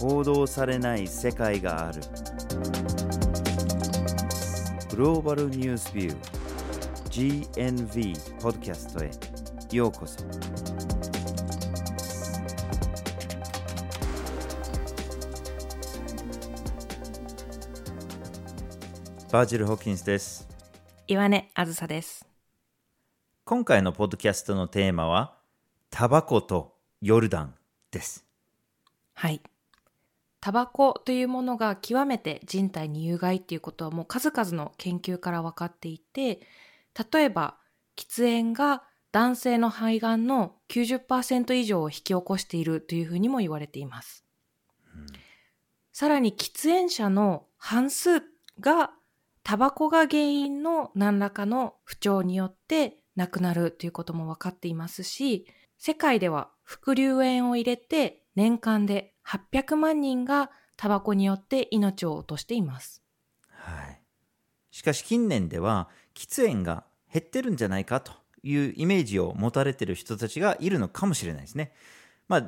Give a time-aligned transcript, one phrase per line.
[0.00, 2.00] 報道されない世界がある
[4.88, 9.10] グローバルニュースビュー GNV ポッドキャストへ
[9.76, 10.24] ようこそ
[19.30, 20.48] バージル・ホーキンスです
[21.08, 22.24] 岩根あずさです。
[23.44, 25.36] 今回のポッドキャストのテーマは
[25.90, 27.54] タバコとヨルダン
[27.90, 28.24] です
[29.12, 29.42] はい。
[30.40, 36.40] タバコというものが極めて人体に有害っていうことはもう数々の研究から分かっていて、
[37.12, 37.58] 例えば
[37.96, 38.82] 喫煙が
[39.12, 44.24] 男性の肺がんの90%以上を引き起こしているというふうにも言われています。
[45.92, 48.22] さらに喫煙者の半数
[48.60, 48.92] が
[49.42, 55.46] タバコが原因の何らかの不調によって亡くなるということも分かっていますし、
[55.76, 63.02] 世界では副流煙を入れて年間で800万人がタバコによって命を落としています。
[63.48, 64.02] はい、
[64.70, 71.72] しかし近年では喫煙が減ってるんじゃないかというイメージを持たれてる人たちがいるのかもしれないですね。
[72.28, 72.46] まあ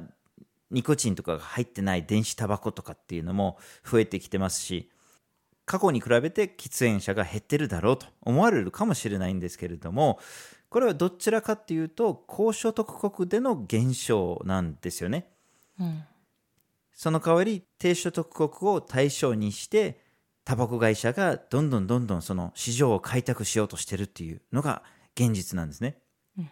[0.70, 4.90] ニコチンとかが入ってない電子タバコとかっていうのも増えてきてますし
[5.66, 10.18] 過去に比べて喫煙者が減ってるだろうと思われるかもしれないんですけれども
[10.70, 15.28] これはどちらかっていうと高所得国での減少なんですよね。
[15.78, 16.04] うん。
[16.92, 20.00] その代わり低所得国を対象にして
[20.44, 24.82] タバコ会社がどんどんどんどんその市場を開拓しようとしてるっていうのが
[25.16, 25.98] 現実なんですね。
[26.38, 26.50] うん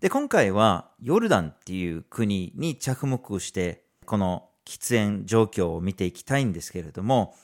[0.00, 7.34] で今回はヨルダンっていう国に着目してこの喫煙状況を見ていきたいんですけれども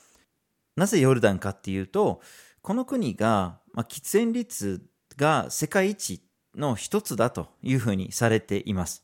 [0.75, 2.21] なぜヨルダンかっていうと
[2.61, 4.85] この国が、まあ、喫煙率
[5.17, 6.21] が世界一
[6.55, 9.03] の一つだというふうにされています。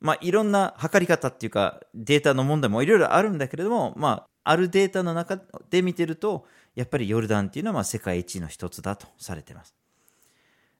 [0.00, 9.74] まあ、いろんな測り方っていうかデータの問題もいろいろあるんだけれども、まあ、あるデータの中で見てるとやっぱりヨルダンっていうのはまあ世界一の一つだとされています。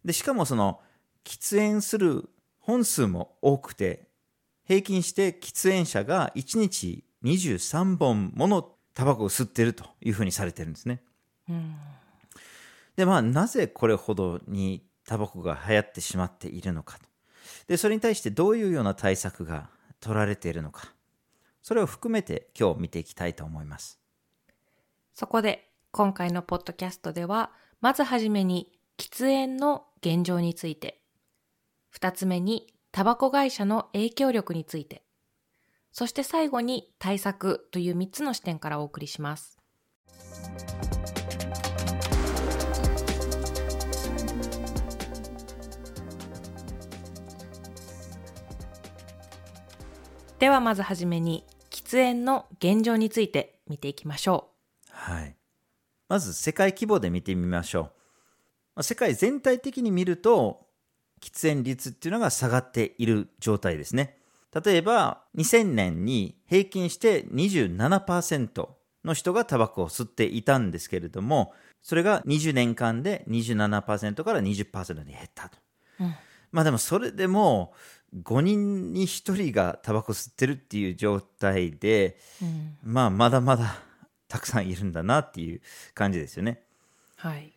[0.05, 0.81] でしかもその
[1.25, 2.29] 喫煙する
[2.61, 4.07] 本数も多くて
[4.65, 11.03] 平均して喫煙者が1日23本ものタバコを吸ってるというふうにされてるんですね。
[11.49, 11.75] うん。
[12.97, 17.07] でまあなぜこれほどにタバコが流行ってしまっているのかと
[17.67, 19.71] でそれに対してどういうような対策が
[20.01, 20.93] 取られているのか。
[21.62, 23.99] それを含めて今日見ていきたいと思います。
[25.15, 31.01] そこで今回のポッドキャストでは、まずはじめに喫煙の現状について、
[31.89, 35.03] 二つ目にタバコ会社の影響力について、
[35.93, 39.59] そして最後に対策という三つの視点からお送りします。
[50.39, 54.51] ではまずはじめに喫煙の現状について見ていきましょ
[54.91, 55.35] はい。
[56.09, 57.83] まず世界規模で見てみましょう。
[57.83, 57.91] ま
[58.81, 60.67] あ世界全体的に見ると
[61.23, 64.19] 喫煙率っていうのが下がっている状態ですね。
[64.65, 68.69] 例えば2000年に平均して27%
[69.07, 71.53] の人がタバコを吸っていたんですけれども
[71.83, 75.59] それが20年間で27%から20%に減ったと。
[76.01, 76.05] う。
[76.05, 76.15] うん。
[76.53, 77.73] まあでもそれでも
[78.22, 83.78] 5人に1人がタバコ吸ってるっていう状態でうんまあまだまだ
[84.28, 85.60] たくさんいるんだなっていう
[85.94, 86.62] 感じですよね。
[87.16, 87.53] はい。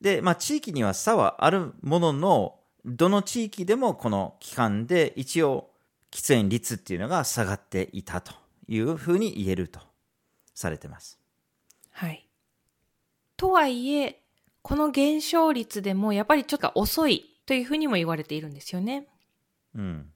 [0.00, 5.70] で、まあ地域には差はあるもののどの地域でもこの期間で一応
[6.10, 8.32] 喫煙率っていうのが下がっていたと
[8.68, 9.80] いうふうに言えると
[10.54, 11.18] されてます。
[11.90, 12.26] はい。
[13.36, 14.22] とはいえ、
[14.62, 19.06] この減少率でもやっぱりちょっと遅いというふうにも言われているんですよね。
[19.74, 20.12] うん。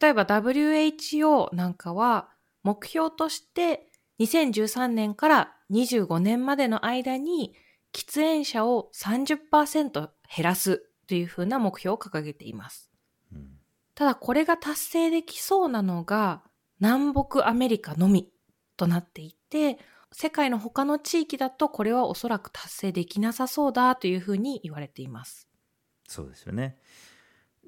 [0.00, 2.28] 例えば WHO なんかは
[2.62, 3.88] 目標として
[4.20, 7.54] 2013年から25年までの間に
[7.92, 12.90] 喫煙者を30%減らすというふうな目標を掲げています。
[13.32, 13.60] うん
[14.00, 16.42] ただこれが達成できそうなのが
[16.80, 18.32] 南北アメリカのみ
[18.78, 19.78] となっていて、
[20.10, 25.50] 世界の他の地域だとこれはおそらく達成できなさそうだというふうに言われています。
[26.08, 26.78] そうですよね。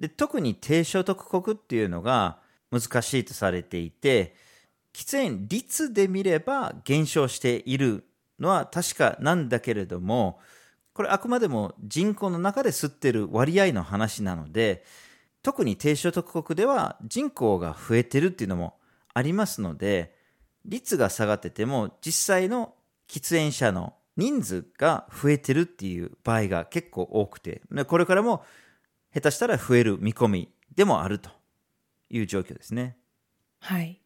[0.02, 2.38] で特に低所得国っていうのが
[2.72, 4.34] 難しいとされていて
[4.92, 8.04] 喫煙率で見れば減少している
[8.40, 10.40] のは確かなんだけれども
[10.92, 14.84] これあくまでも人口の中で吸ってる割合の話なので
[15.40, 18.74] 特に低所得国では人口が増えてるっていうのも
[19.14, 20.16] ありますので
[20.64, 22.74] 率が下がってても実際の
[23.08, 28.42] 喫煙者の人数が増えてるっていう場合が結構多くてこれからも
[29.14, 31.30] 下手したら増える見込みでもあると
[32.08, 32.96] いう状況ですね。
[33.60, 34.00] はい。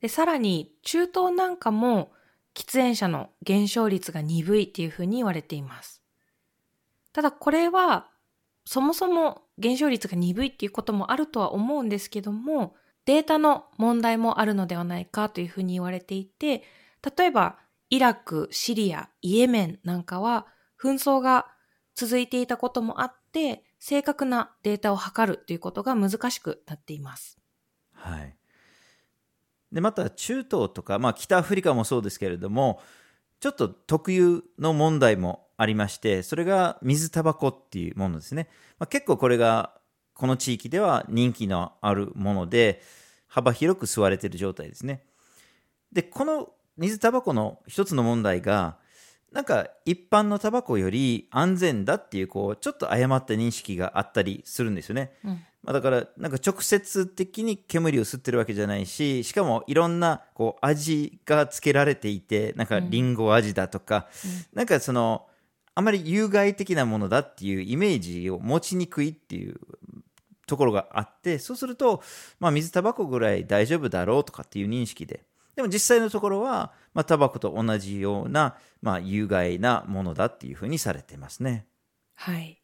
[0.00, 2.12] で、さらに中東なんかも
[2.54, 6.02] 喫煙者の減少率が鈍いっていうふうに言われています。
[7.12, 8.08] ただこれは
[8.64, 12.74] そもそも減少率が鈍いっていうこともあるとは思うんですけども、
[13.04, 16.62] データの問題もあるのではないかというふうに言われていて、
[17.16, 17.58] 例えば
[17.90, 20.46] イラク、シリア、イエメンなんかは
[20.80, 21.46] 紛争が
[21.94, 27.40] 続いていたこともあって、正確なデータを測るということが難しくなっています。
[27.92, 28.36] はい。
[29.72, 32.80] で、また中東とか、まあ北アフリカもそうですけれども、
[33.40, 38.48] ちょっと特有の問題もありまして、それが水タバコっていうものですね。
[38.78, 39.74] まあ、結構これが
[40.14, 42.82] この地域では人気のあるもので、
[43.26, 45.02] 幅広く吸われている状態ですね。
[45.90, 48.78] で、この水タバコの一つの問題が、
[49.32, 55.12] なんか一般のタバコより安全だっていう、こう、ちょっと誤った認識があったりするんですよね。
[55.24, 55.30] うん、
[55.62, 65.26] まあ、だから、なんか直接的に煙を吸ってるわけじゃないし、しかもいろんな、こう、味がつけられていて、なんかリンゴ味だとか、うん、なんかその、
[65.74, 69.58] あまり有害的なものだっていうイメージを持ちにくいっていう
[70.46, 72.02] ところがあって、そうすると、
[72.38, 81.66] まあ、水タバコぐらい大丈夫だろうとかっていう認識で、でも実際のところは、まあ、タバコと同じような、まあ、有害なものだっていうふうにされてますね。
[82.14, 82.60] はい。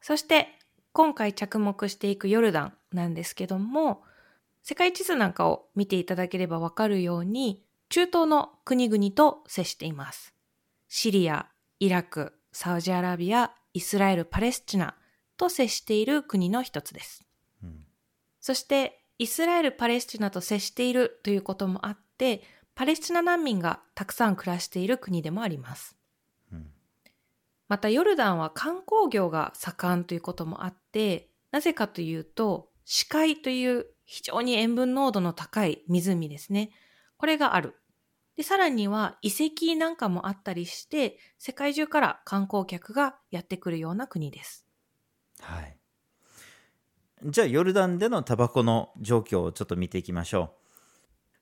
[0.00, 0.48] そして、
[0.92, 4.02] 今回着目していくヨルダンなんですけども、
[4.62, 10.34] 世界地図なんかを見ていただければわかるように、中東の国々と接しています。
[10.88, 11.46] シリア、
[11.80, 14.94] イラク、サウジアラビア、イスラエル、パレスチナ
[15.36, 17.24] と接している国の一つです。
[17.62, 17.84] うん、
[18.40, 22.42] そして、イスラエル・パレスチナと接しているということもあって、
[22.74, 25.96] パレスチナ難民がたくさん暮らしている国でもあります。
[26.52, 26.70] うん、
[27.66, 36.70] また、ヨルダンは観光業が盛んということもあって、なぜかというと、死海という非常に塩分濃度の高い湖ですね。
[37.16, 37.74] これがある。
[38.36, 44.64] で、さらには遺跡なんかもあったりして、世界中から観光客がやってくるような国です。
[45.40, 45.77] はい。
[47.24, 50.58] じゃあヨルダンでのタバコの状況をちょっと見ていきましょう。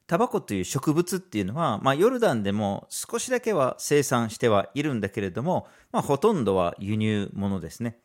[0.06, 7.98] タバコという植物っていうのは、まあ、ヨルダンでも少しだけは生産してはいるんだけれども、まあ、ほとんどは輸入物ですね。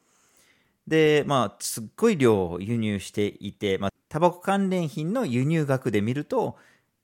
[0.88, 6.58] で、まあ、すっごい量を輸入していて、まあ、タバコ関連品の輸入額で見ると、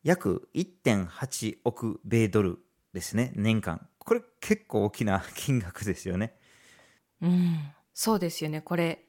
[0.04, 2.60] 約1.8億米ドル
[2.94, 3.88] ですね、年間。
[4.00, 6.34] これ結構大きな金額ですよね。
[7.22, 7.60] うん、
[7.94, 8.62] そうですよね。
[8.62, 9.07] これ、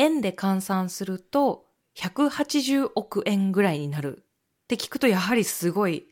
[0.00, 1.66] 円で換算すると
[1.96, 4.24] 180億円ぐらいになる
[4.64, 6.06] って聞くとやはりすごい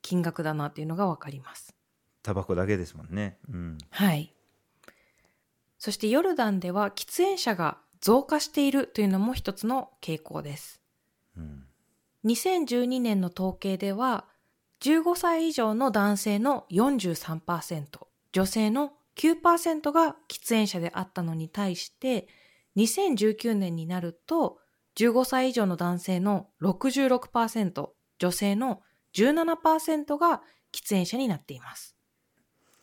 [0.00, 1.74] 金額だなっていうのがわかります。
[2.22, 3.38] タバコだけですもんね。
[3.48, 4.32] うん、はい。
[5.78, 10.80] そしてヨルダンでは喫煙者が増加しているというのも一つの傾向です。
[11.36, 11.64] うん、
[12.24, 14.24] 2012年の統計では
[14.80, 22.28] 15歳以上の男性の43%、女性の9%が喫煙者であったのに対して
[22.76, 24.58] 2019年になると、
[24.96, 27.88] 15歳以上の男性の66%、
[28.18, 28.82] 女性の
[29.14, 30.42] 17%が
[30.72, 31.96] 喫煙者になっています。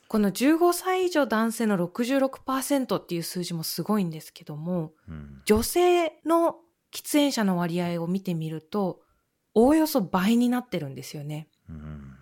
[0.08, 6.58] この15歳以上男性の66%っていう数字もすごいんですけども、うん、女性の
[6.92, 9.02] 喫煙者の割合を見てみると、
[9.56, 11.48] おおよそ倍になってるんですよね。
[11.68, 12.16] うん、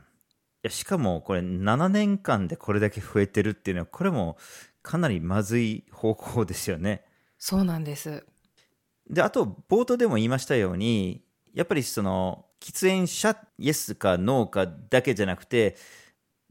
[0.64, 4.38] いやしかもこれ7年間でこれだけ増えてるっていうのは、これも
[4.82, 7.04] かなりまずい方向ですよね。
[7.44, 8.24] そうなんです。
[9.10, 11.24] で、あと、冒頭でも言いましたように、
[11.56, 15.76] やっぱりその、喫煙者、イエスかノーかだけじゃなくて、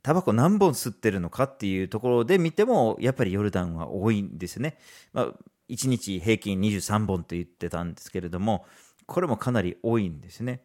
[0.02, 4.78] タバコ何本吸ってるのかっていうところで見ても、やっぱりヨルダンは多いんですね。
[5.12, 5.35] まあ、
[5.68, 8.66] 1日平均23本と言ってたんですけれども、
[9.06, 10.64] これもかなり多いんですね。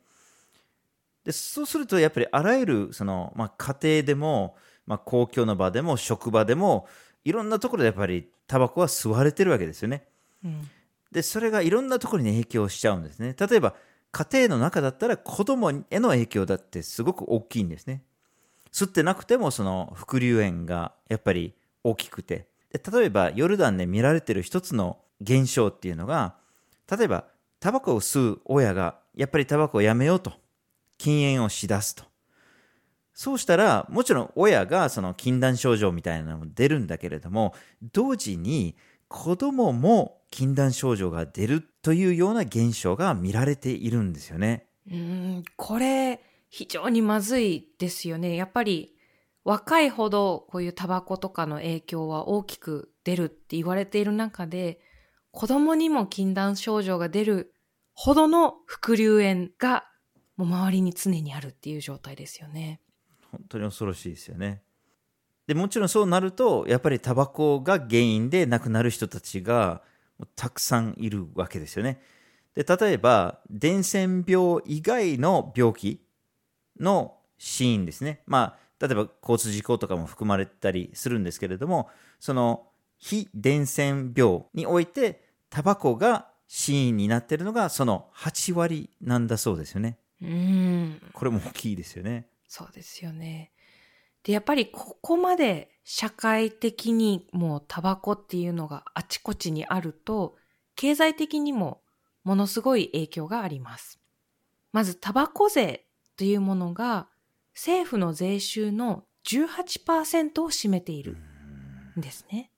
[1.23, 6.87] でそうすると、やっぱりあらゆるその、まあ、家庭でも、まあ、公共の場でも職場でも、
[7.23, 10.07] いろんなところでやっぱりタバコは吸われてるわけですよね。
[11.11, 13.35] でそれがいろんなところに影響しちゃうんですね。
[13.39, 13.75] 例えば
[14.11, 18.03] 家庭の中だったら子供への影響だってすごく大きいんですね。
[18.71, 26.35] 吸ってなくてもその副流炎がやっぱり大きくてで例えばヨルダンで見られてる一つの現象っていうのが
[26.91, 27.25] 例えば
[27.59, 30.33] タバコを吸う親がやっぱりタバコをやめようと
[30.97, 32.03] 禁煙をしだすと
[33.15, 37.55] そうしたら、もちろん親がその禁断症状みたいなのも出るんだけれども、
[37.93, 38.75] 同時に
[39.07, 44.67] 子供も禁断症状が出るというような現象が見られているんですよね。
[44.91, 48.35] うん、これ非常にまずいですよね。
[48.35, 48.97] やっぱり
[49.45, 54.81] 若いほどこういうタバコとかの影響は大きく出るって言われている中で、
[55.31, 57.53] 子供にも禁断症状が出る
[57.93, 59.85] ほどの副流炎が
[60.35, 62.81] もう周りに常にあるっていう状態ですよね。
[63.31, 64.63] 本当に恐ろしいですよね。
[65.47, 69.81] でもちろんそうなるとやっぱりタバコが原因で亡くなる人たちが
[70.35, 72.01] たくさんいるわけですよね。
[72.55, 76.01] で例えば伝染病以外の病気
[76.79, 78.21] の死因ですね。
[78.25, 82.67] まあ例えば交通事故とかも含まれたりするんですけれどもその
[82.97, 89.97] 非伝染病においてタバコが死因になっているのがその8割なんだそうですよね。
[90.21, 91.01] うん。
[91.13, 92.27] これも大きいですよね。
[92.47, 93.51] そうですよね。
[94.25, 100.35] で、やっぱりここまで社会的にもうタバコっていうのがあちこちにあると、
[100.75, 101.81] 経済的にも
[102.23, 103.99] ものすごい影響があります。
[104.73, 105.85] まず、タバコ税
[106.17, 107.07] というものが
[107.53, 111.17] 政府の税収の18%を占めている
[111.95, 112.51] んですね。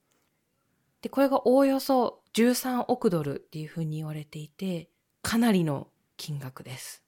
[1.01, 4.89] で、これがおおよそ13億ドルっていうふうに言われていて、
[5.21, 7.03] かなりの金額です。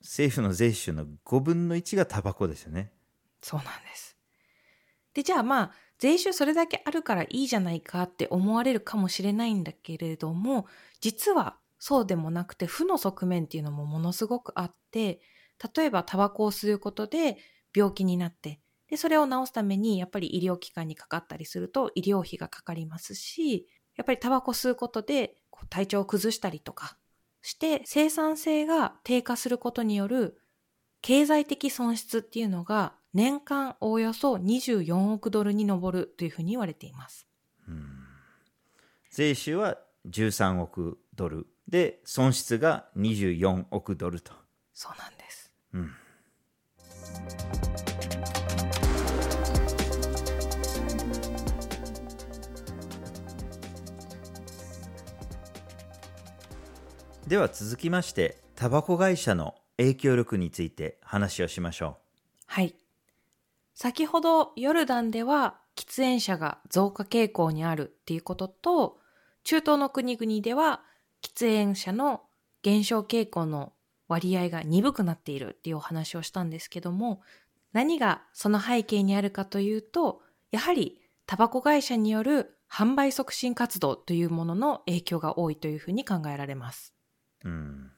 [0.00, 2.92] 政府の税収の5分の1がタバコですよね。
[3.42, 4.16] そうなんです。
[5.14, 10.66] で、じゃあまあ、税収それだけあるからいいじゃないかって思われるかもしれないんだけれども、
[11.00, 15.20] 実はそうでもなくて負の側面っていうのもものすごくあって、
[15.76, 17.36] 例えばタバコを吸うことで
[17.74, 23.66] 病気になって、で、それを治すためにやっぱり医療機関にかかったりすると医療費がかかりますし、
[23.96, 26.96] やっぱりタバコ吸うことでこう体調を崩したりとか
[27.42, 30.40] して生産性が低下することによる
[31.02, 37.26] 経済的損失っていうのが年間おおよそ24億ドルに上るというふうに言われています。
[39.10, 44.32] 税収は13億ドルで損失が24億ドルと。
[44.72, 45.52] そうなんです。
[57.26, 61.98] では続きましてタバコ会社の影響力について話をしましょ
[62.46, 62.74] はい。
[63.80, 68.98] 先ほどヨルダンでは喫煙者が増加傾向にあるっていうことと、
[69.42, 70.82] 中東の国々では
[71.22, 72.20] 喫煙者の
[72.60, 73.72] 減少傾向の
[74.06, 77.22] 割合が鈍くなっているっていうお話をしたんですけども、
[77.72, 80.20] 何がその背景にあるかというと、
[80.50, 86.92] やはりタバコ会社による販売促進活動というものの影響が多いというふうに考えられます。
[87.46, 87.48] う。
[87.48, 87.92] うん。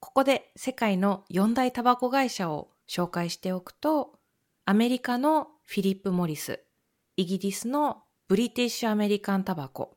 [0.00, 4.17] ここで世界の4大タバコ会社を紹介しておくと、
[4.68, 6.60] アメリカのフィリップ・モリス、
[7.16, 9.96] イギリスのブリティッシュ・アメリカン・タバコ、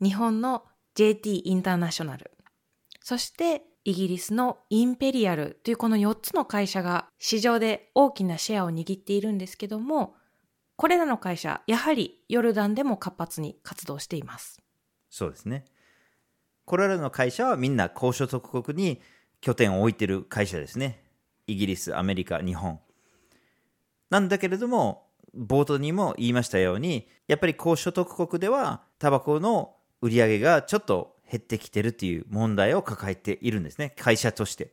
[0.00, 0.62] 日本の
[0.94, 2.30] JT インターナショナル、
[3.00, 10.14] そしてイギリスのインペリアルというこの4つの会社が市場で大きなシェアを握っているんですけども、
[10.76, 14.62] これらの会社、やはりヨルダンでも活発に活動しています。
[15.10, 15.64] そうですね。
[16.66, 19.00] これらの会社はみんな高所得国に
[19.40, 21.02] 拠点を置いている会社ですね。
[21.48, 22.78] イギリス、アメリカ、日本。
[24.10, 33.94] なんだけれども、冒頭にも言いましたように、やっぱり高所得国ではタバコの売り上げがちょっと減ってきてるという問題を抱えているんですね。
[33.98, 34.72] 会社として。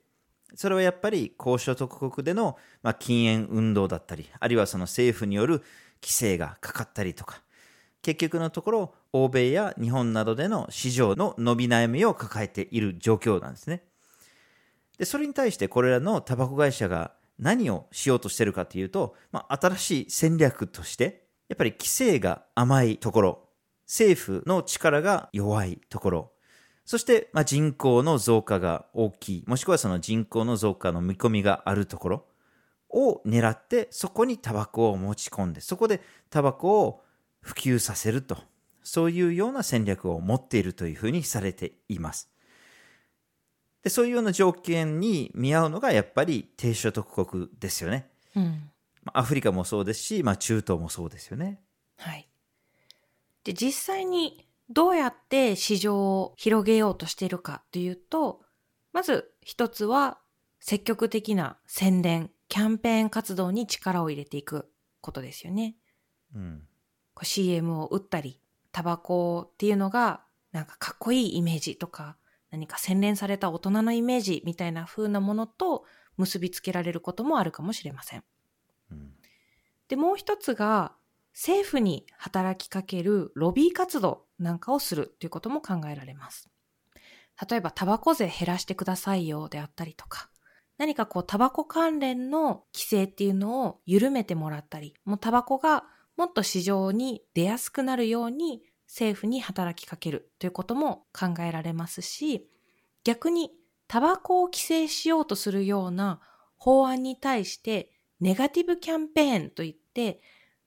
[0.55, 5.59] それはやっぱり高所得国での、まあ、禁煙運動だったり、あるいはその政府による
[6.01, 7.41] 規制がかかったりとか、
[8.01, 13.83] 結局のところ、欧米や日本などでの市場の伸び悩みを抱えている状況なんですね。
[14.97, 23.49] で、それに対してこれらのタバコ会社が何をしようとしてるかというと、まあ、新しい戦略として、やっぱり規制が甘いところ、
[23.85, 26.31] 政府の力が弱いところ、
[26.85, 32.25] そして、まあ、人口の増加が大きい、もしくはその人口の増加の見込みがあるところ
[32.89, 37.01] を狙って、そこにタバコを持ち込んで、そこでタバコを
[37.41, 38.37] 普及させると、
[38.83, 42.29] そういうような戦略を持っているというふうにされています。
[43.85, 48.09] でそういうような条件に見合うのがやっぱり低所得国ですよね。
[48.35, 48.71] うん。
[49.03, 51.61] まあアフリカもそうですし、まあ、中東もそうですよね。
[51.97, 52.27] はい。
[53.43, 58.41] で、実際にどうやって市場を広げようとしているかというと、
[58.91, 60.17] まず一つは
[60.59, 64.67] 積極的な宣伝、キャンペーン活動に力を入れていく
[64.99, 65.75] ことですよね。
[66.33, 66.63] うん、
[67.13, 72.17] こう CM を打ったり、タバコっていうのがなんかかっこいいイメージとか、
[72.55, 75.83] 何か洗練された大人のイメージみたいな風なものと
[76.15, 78.23] 結びつけられることもあるかもしれません。
[78.91, 79.11] うん
[79.87, 80.93] で、もう一つが、
[81.33, 86.49] 政府に働きかけるロビー活動なんかをするということも考えられます。
[87.49, 90.29] 例えば、タバコ税減らしてくださいよであったりとか、
[90.77, 95.83] 何かこう、タバコ関連の規制っていうのを緩めてもらったり、もうタバコが
[96.17, 102.47] もっと市場に出やすくなるように政府に働きかけるということも考えられますし、
[103.03, 103.51] 逆に
[103.87, 106.19] タバコを規制しようとするような
[106.57, 110.21] 法案に対してネガティブキャンペーンといって、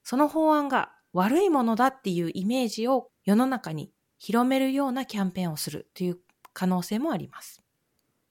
[0.04, 6.18] その法案が悪いものだっていうイメージを世の中に広めるようなキャンペーンをするという
[6.52, 7.62] 可能性もあります。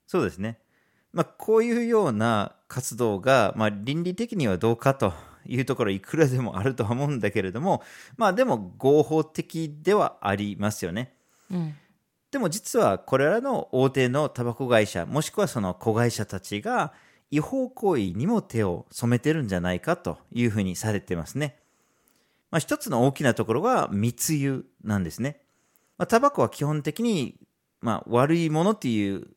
[0.05, 0.59] そうですね。
[1.13, 5.13] まあ、こういうような活動が、まあ、倫理的にはどうかと
[5.47, 7.83] いうところいくらでもあるとは思うんだけれども、
[8.17, 11.13] まあでも合法的ではありますよね。
[11.51, 11.75] うん。
[12.31, 16.93] でも実はこれらの大手のタバコ会社、もしくはその子会社たちが
[17.31, 21.57] 違法行為にも手を染めてるんじゃないかというふうにされてますね。
[22.51, 25.41] まあ、一つの大きなところが密輸なんですね。
[25.97, 27.35] まあ、タバコは基本的に、
[27.81, 29.27] まあ、悪いものっていう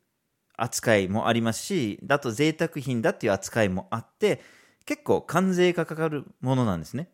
[0.56, 4.42] 扱いもありますし、だと贅沢品だっていう扱いもあって、
[4.86, 7.08] 結構関税がかかるものなんですね。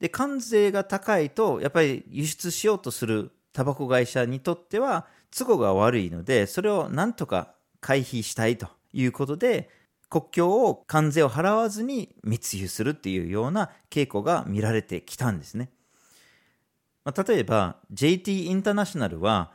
[0.00, 9.70] で、関税が高いと、やっぱり輸出しようとするタバコ会社にとっては都合が悪いので、それをなんとか回避したいということで、
[10.10, 15.70] 国境を関税を払わずに密輸するっていうような傾向が見られてきたんですね。
[17.04, 19.52] まあ、例えば JT インターナショナルは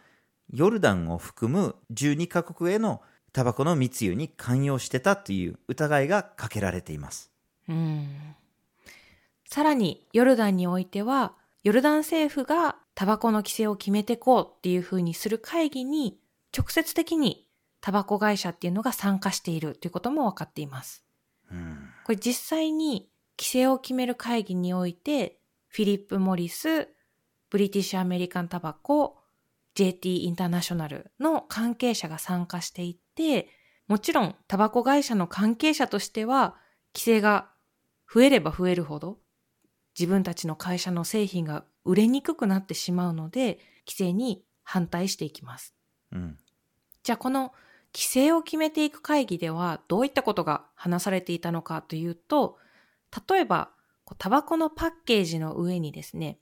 [0.52, 7.33] ヨルダンを含む12カ国へのタバコの密輸に関与してたという疑いがかけられています。
[7.70, 8.36] うん。
[9.46, 16.20] さらに、ヨルダンにおいては、ヨルダン政府がタバコの規制を決めてこうっていう風にする会議に、
[16.56, 17.48] 直接的に
[17.82, 21.04] タバコ会社っていうのが参加しているということも分かっています。
[21.52, 26.90] うんこれ実際に規制を決める会議において、フィリップ・モリス、
[27.50, 29.18] ブリティッシュ・アメリカン・タバコ、
[29.76, 33.48] JT インターナショナルの関係者が参加していて、
[33.88, 36.56] もちろんタバコ会社の関係者としては、
[36.94, 37.50] 規制が
[38.12, 39.20] 増えれば増えるほど、
[39.98, 45.76] 自分たちの会社の製品が売れにくくなってしまうので、規制に反対していきます。
[46.12, 46.38] うん
[47.04, 47.54] じゃあこの
[47.94, 52.58] 規制を決めていく会議ではどういったことが話されていたのかというと、
[53.30, 53.72] 例えば、
[54.18, 56.40] タバコのパッケージの上にですね、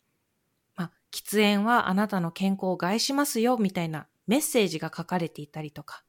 [0.76, 6.04] まあ、喫煙はあなたの健康を害しますよみたいなメッセージが書かれていたりとか、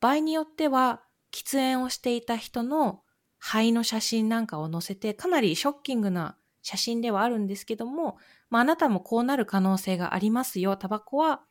[0.00, 3.02] 場合によっては喫煙をしていた人の
[3.44, 8.16] 肺の写真なんかを載せてかなりショッキングな写真ではあるんですけども、
[8.50, 10.76] まあ、あなたもこうなる可能性がありますよ。
[10.76, 11.42] タバコは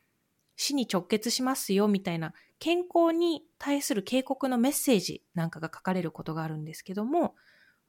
[0.56, 7.34] 死に直結しますよみたいな健康に対する警告のメッセージなんかが書かれることがあるんですけども、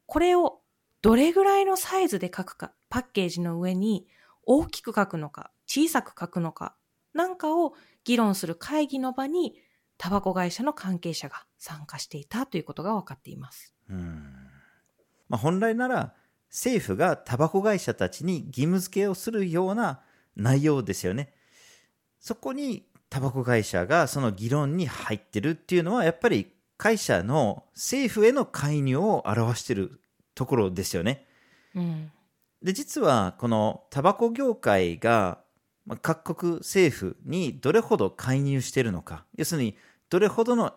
[0.06, 0.60] これを
[1.02, 4.06] どれぐらいのサイズで書くか、パッケージの上に
[4.44, 6.76] 大きく書くのか、小さく書くのか、
[7.14, 9.56] なんかを議論する会議の場に
[9.98, 13.73] タバコ会社の関係者が参加していたということが分かっています。
[13.94, 14.34] うん
[15.30, 16.14] まあ、本来なら
[16.50, 20.02] 政府がタバコ会社たちに義務付けをするような
[20.36, 21.34] 内容ですよね。
[22.20, 30.00] そこにタバコ会社がその議論に入ってるっていうのはやっぱり会社の政府への介入を表している
[30.36, 31.26] ところですよね。
[31.74, 32.12] うん。
[32.62, 35.40] で実はこのタバコ業界が
[35.86, 39.76] まあ各国政府にどれほど介入しているのか要するに
[40.10, 40.74] どれほどの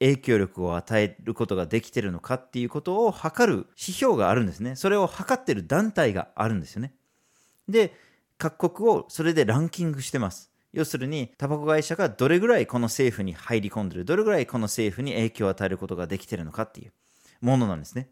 [0.00, 4.74] 影響力を与えることができているのかっていうことを測る指標があるんですね。
[4.74, 6.94] それを測っている団体があるんですよね。
[7.68, 7.94] で
[8.38, 10.50] 各国をそれでランキングしてます。
[10.72, 16.92] 要するにタバコ会社がどれぐらいこの政府に入り込んでるどれぐらいこの政府に影響を与えることができているのかっていう
[17.40, 18.08] ものなんですね。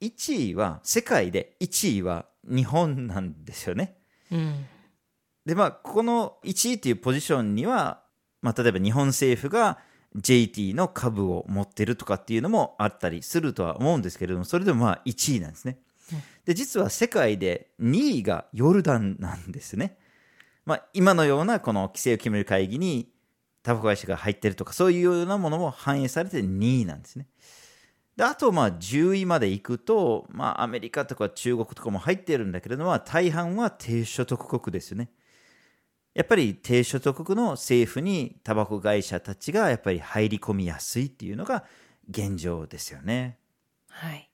[0.00, 3.98] 1位は世界で1位は日本なんですよね。
[4.32, 4.66] うん。
[5.44, 8.02] でまあこの1位っていうポジションには、
[8.40, 9.78] まあ、例えば日本政府が
[10.16, 15.78] JT の株を持ってるとかっていうのもあったりするとは思うんですけれどもそれでもまあ1位なんですね。
[16.12, 16.22] うん。
[16.44, 19.98] で実は世界で2位がヨルダンなんですね。
[20.64, 23.10] まあ今のようなこの規制を決める会議に
[23.62, 27.26] タバコ会社が入ってるとかそういうようなものも反映されて2位なんですね。
[28.16, 35.10] であとまあ10位まで行くと、まあ、アメリカとか中国とかも入ってるんだけれども大半は低所得国ですよね
[36.14, 41.64] やっぱり低所得国の政府にタバコ会社たちがやっぱり入り込みやすいっていうのが
[42.08, 43.38] 現状ですよね。
[43.88, 44.30] はい。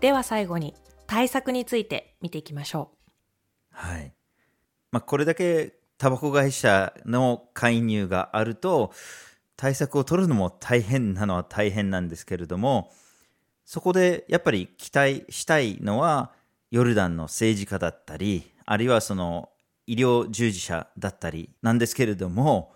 [0.00, 0.74] では最後に
[1.06, 2.90] 対策について見ていきましょ
[3.70, 4.12] はい。
[4.90, 8.92] まあ、これだけタバコ会社の介入があると、
[9.62, 12.90] 対策を取るのも大変なのは大変なんですけれども、
[13.64, 16.32] そこでやっぱり期待したいのは、
[16.72, 19.50] ヨルダンの政治家だったり、あるいはその
[19.86, 22.74] 医療従事者だったりなんですけれども、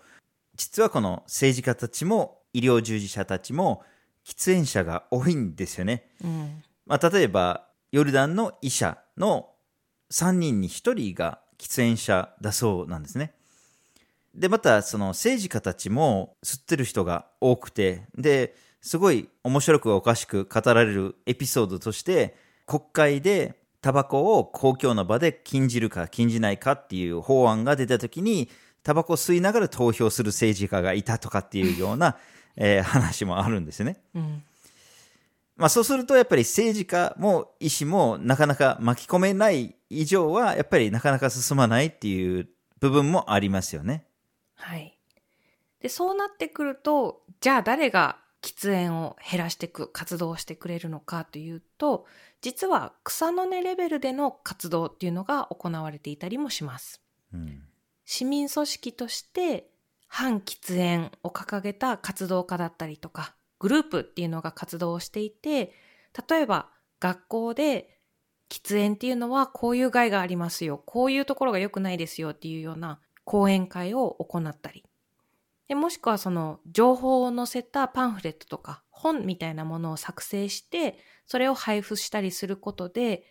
[0.55, 3.83] 実はこの政治家たちも医療従事者たちも
[4.25, 6.09] 喫煙者が多いんですよね。
[6.23, 6.27] う。
[6.27, 6.63] うん。
[6.85, 9.49] まあ、例えば、ヨルダンの医者の
[10.13, 13.33] 3人に1人が喫煙者だそうなんですね。
[14.37, 22.35] で、また、その政治家たちも吸ってる人が多くて、で、すごい面白くおかしく語られるエピソードとして、
[22.67, 28.49] 国会でタバコを公共の場で禁じるか禁じないかっていう法案が出た時に、
[28.83, 32.17] タバコ吸いながら投票する政治家がいたとかっていうような、
[32.55, 33.97] えー、話もあるんですね。
[34.15, 34.43] うん
[35.55, 42.47] まあそうするとやっぱり政治家も医師もなかなか巻き込めない以上はやっぱりなかなか進まないっていう
[42.79, 44.06] 部分もありますよね。
[44.57, 44.97] はい。
[45.79, 52.05] で、そうなってくると、じゃあ誰が喫煙を減らしていく活動をしてくれるのかというと、
[52.41, 57.01] 実は草の根レベルでの活動っていうのが行われていたりもします。
[57.33, 57.63] うん、
[58.05, 59.69] 市民組織として
[60.07, 65.73] 反喫煙を掲げた活動家だったりとか、グループっていうのが活動をしていて、
[66.29, 67.99] 例えば学校で
[68.49, 74.85] 喫煙っていうのはこういう害がありますよ、こういうところが良くないですよっていうような講演会を行ったり、
[75.67, 83.25] でもしくはその情報を載せたパンフレットとか本みたいなものを作成して、それを配布したりすることで、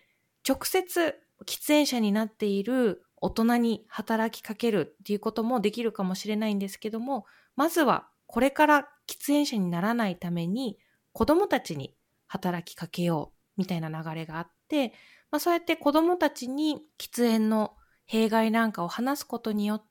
[0.46, 1.14] 直接
[1.46, 7.24] 喫煙者になっている大人に働きかけるっていうこともできるかもしれないんですけども、
[7.56, 10.78] まずはこれから喫煙者にならないために
[11.12, 11.94] 子供たちに
[12.26, 14.92] 働きかけようみたいな流れがあって、
[15.30, 17.72] まあ、そうやって子供たちに喫煙の
[18.06, 19.85] 弊害なんかを話すことによって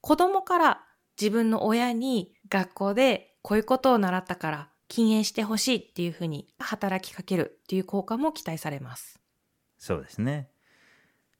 [0.00, 0.84] 子供から
[1.20, 9.20] 自分の親に学校でこういうことを習ったから禁煙してほしいっていうふうに働きかけるっていう効果も期待されます。
[9.78, 10.48] そうですね。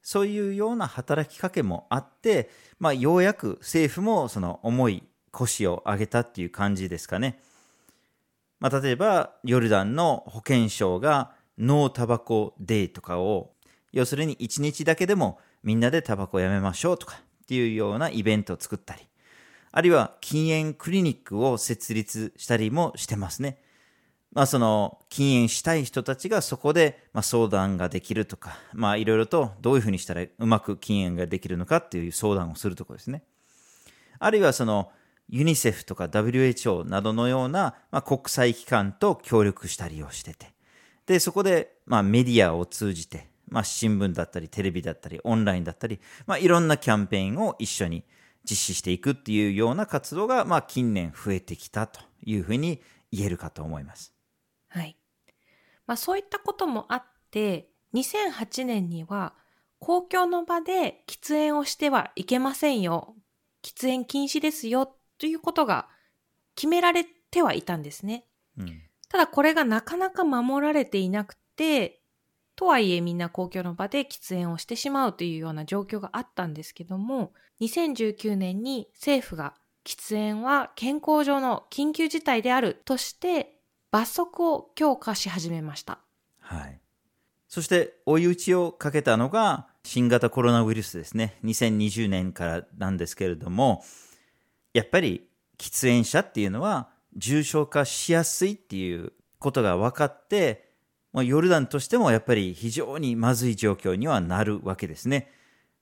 [0.03, 7.41] そういうような働きかけもあって、まあ、ようやく政府もその重い腰を上げたっていう感じですかね。
[8.61, 13.53] まあ、例えば、ヨルダンの保健省がノータバコデーとかを、
[13.93, 19.03] 要するに一日だけでもみんなでタバコをやめましょうとかっていうようなイベントを作ったり、
[19.71, 23.59] あるいは禁煙クリニックを設立したりもしてますね。
[24.33, 33.23] まあその禁煙したい人たちがそこでま相談ができるとか、まあいろいろとどういうふうにしたらうまく禁煙ができるのかっていう相談をするところですね。
[34.19, 34.91] あるいはその
[35.29, 40.53] ユニセフとか WHO などのような、まあ、国際機関と協力したりをしてて、
[41.07, 48.05] で、そこで、まあ、メディアを通じて、まあ、新聞だったり、テレビだったり、オンラインだったり、まあ、いろんなキャンペーンを一緒に
[48.49, 52.83] 実施していくっていうような活動が、まあ、近年増えてきたというふうに
[53.13, 54.15] 言えるかと思います。
[54.69, 54.97] はい。
[55.87, 59.35] まあ、そういったこともあって、2008年には、
[59.79, 63.15] 公共の場で喫煙をしてはいけませんよ。
[63.63, 65.89] 喫煙禁止ですよということが
[66.55, 68.27] 決められてはいたんですね。
[68.59, 72.01] うん、ただこれがなかなか守られていなくて、
[72.57, 83.59] とはいえみんな公共の場で喫煙をしてしまうというような状況があったんですけども、2019年に政府が喫煙は健康上の緊急事態であるとして
[83.91, 86.01] 罰則を強化し始めました。
[86.41, 86.81] はい。
[87.47, 91.39] そして追い打ちをかけたのが新型コロナウイルスですね。
[91.45, 93.85] 2020年からなんですけれども、
[94.73, 100.66] やっぱり喫煙者っていうのは重症化しやすいっていうことが分かって、
[101.23, 105.31] ヨルダンとしてもやっぱり非常にまずい状況にはなるわけですね。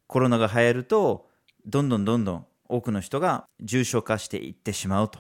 [0.06, 1.28] コロナが流行ると、
[1.66, 5.18] どんどんどんどん多くの人が重症化していってしまうと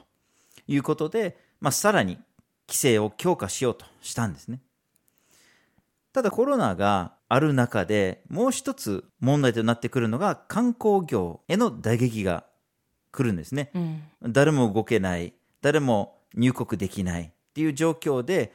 [0.66, 2.18] いうことで、まあ、さらに
[2.68, 4.60] 規制を強化しようとしたんですね。
[6.12, 12.44] ただコロナがある中でもう一つ問題となってくるのが観光業への打撃が
[13.10, 18.52] 来るんですね、うん、誰も動けない誰も入国できないっていう状況で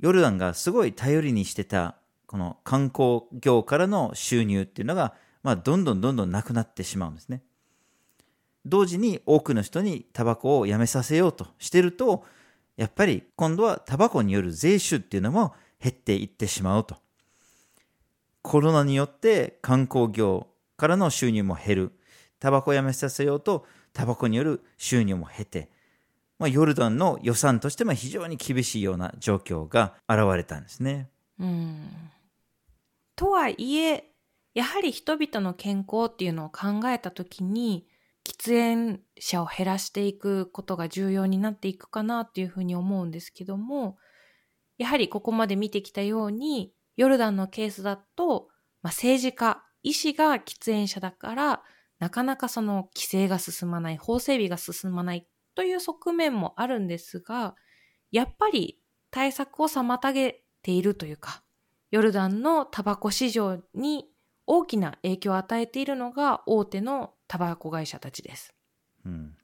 [0.00, 7.42] ヨルダンがすごい頼りにしてたこの観光業からの収入っていうのが、まあ、どんどんどんどんなくなってしまうんですね。
[8.64, 12.24] 同時に多くの人にタバコをやめさせようとしてると
[12.76, 16.96] やっぱり今度はタバコによる税収っていうのも減っていってしまうと。
[18.42, 21.92] コロナによって観光業からの収入も減る。
[22.38, 25.70] タバコをやめさせようとタバコによる収入も減って、
[26.38, 31.08] まあ、ヨルダンの予算としても非常に厳しいような状況が現れたんですね。
[31.38, 31.88] うん
[33.14, 34.12] とはいえ
[34.54, 37.86] やはり人々の健康っていうのを考えた時に
[38.24, 43.96] 喫煙者を減らしていくことが重要になっていくかなっていうふうに思うんですけども
[44.78, 48.48] やはりここまで見てきたようにヨルダンのケースだと、
[48.82, 51.62] まあ、政治家医師が喫煙者だから
[51.98, 57.56] なかなかその規制が進まない、法整備が進まないという側面もあるんですが、
[58.12, 58.78] やっぱり
[59.10, 61.42] 対策を妨げているというか、
[61.90, 64.06] ヨルダンのタバコ市場に
[64.46, 68.54] 大きな影響を与えているのが大手のタバコ会社たちです。
[69.04, 69.34] うん。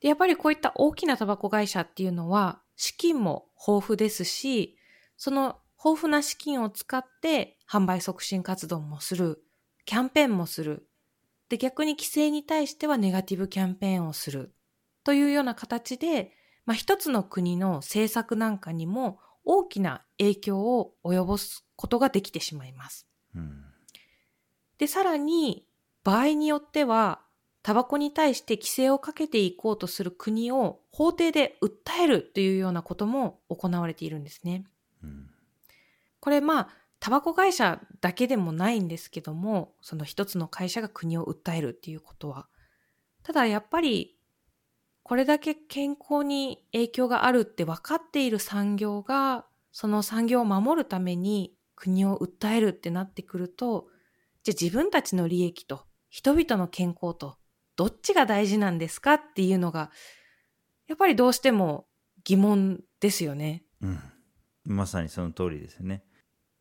[0.00, 4.76] で、やっぱりこういった大きなタバコ会社っていうのは、資金も豊富ですし、
[5.16, 9.44] その豊富な資金を使って販売促進活動もする、
[9.84, 10.88] キャンペーンもする。
[11.48, 14.52] で、逆に規制に対してはネガティブキャンペーンをする。
[15.04, 16.32] というような形で、
[16.64, 23.08] まあ、一つの国の政策なんかにも大きな影響を及ぼすことができてしまいます。
[23.34, 23.64] うん。
[24.78, 25.66] で、さらに、
[26.04, 27.20] 場合によっては、
[27.62, 34.64] タバコに対して規制をかけていこうとする国を法廷で訴えるというようなことも行われているんですね。
[35.02, 35.30] うん。
[36.20, 42.46] これまあ、タバコ会社だけでもないんですけども、その一つの会社が国を訴えるっていうことは。
[43.22, 44.16] ただやっぱり、
[45.02, 53.88] これだけ健康に影響があるって分かっている産業が、その産業を守るために国を訴えるってなってくると、
[54.44, 57.36] じゃあ自分たちの利益と人々の健康と
[57.76, 59.90] どっちが大事なんですかっていうのが、
[60.86, 61.86] やっぱりどうしても
[62.24, 63.64] 疑問ですよね。
[63.80, 63.98] うん。
[64.64, 66.04] まさにその通りですよね。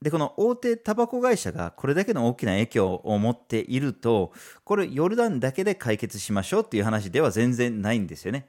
[0.01, 4.33] で、この大手タバコ会社がこれだけの大きな影響を持っていると、
[4.63, 8.47] これヨルダンだけで解決しましょうっていう話では全然ないんですよね。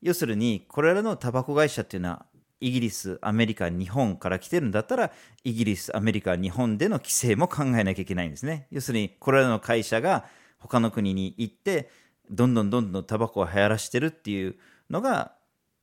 [0.00, 2.26] 要するに、これらのタバコ会社っていうのは、
[2.60, 8.68] イギリス、アメリカ、日本から来てるんだったら、イギリス、アメリカ、日本での規制も考えなきゃいけないんですね。
[8.70, 10.24] 要するに、これらの会社が
[10.58, 11.90] 他の国に行って、
[12.30, 14.56] どんどんどんどんタバコを流行らしてるっていう
[14.88, 15.32] のが、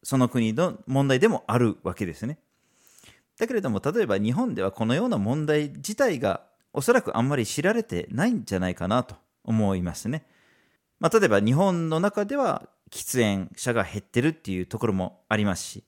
[0.02, 2.40] その国の問題でもあるわけですね。
[3.44, 10.26] だけれども、例えば日本ではこのような問題自体がおそらくあんまり知られてないんじゃないかなと思いますね。
[11.02, 15.84] まあ、例えば日本の中では喫煙者が減ってるっていうところもありますし、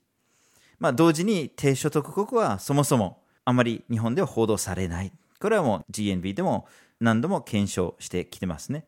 [0.78, 5.12] まあ、同時に低所得国はそもそもあまり日本では報道されない。
[5.40, 6.66] これはもう GNB でも
[7.00, 8.84] 何度も検証してきてますね。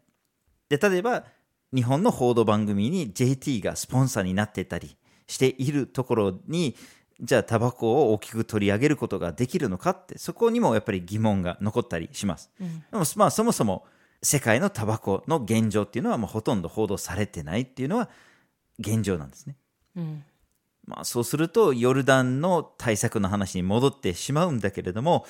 [0.68, 1.24] で、例えば
[1.74, 6.76] 日本の報道番組に JT がスポンサーになってたりしているところに、
[7.20, 12.50] じゃあタバコを大きく取り上げることができるのかって、そこにもやっぱり疑問が残ったりします。
[12.60, 13.84] うんでもまあそもそも
[14.22, 18.08] 世界のタバコの現状っていうのはもうほとんど報道されてないっていうのは
[18.78, 19.56] 現状なんですね。
[19.96, 20.24] うん
[20.86, 25.26] まあそうするとヨルダンの対策の話に戻ってしまうんだけれども、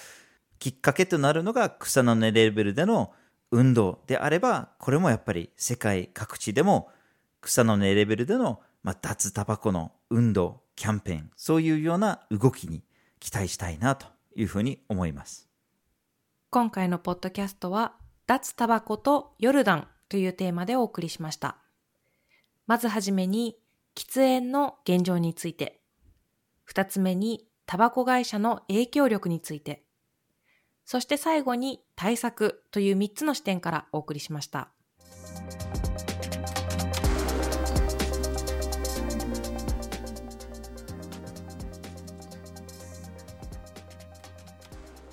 [0.58, 3.12] きっかけとなるのが草の根レベルでの
[3.50, 6.90] 運動であれば、これもやっぱり世界各地でも
[7.40, 12.84] 草の根レベルでの、まあ、脱タバコの運動、キャンペーン、そういうような動きに
[13.18, 15.48] 期待したいなというふうに思います。
[16.50, 17.96] 今回のポッドキャストは、
[18.28, 21.56] 脱タバコとヨルダンというテーマでお送りしました。
[22.68, 23.58] まずはじめに、
[23.96, 25.80] 喫煙の現状について。
[26.62, 29.84] 二つ目に、タバコ会社の影響力について。
[30.84, 34.70] そして最後に、対策という三つの視点からお送りしました。